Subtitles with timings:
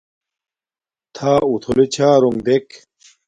[1.15, 2.67] تھݳ اتھُلݺ چھݳرݸݣ دݵک.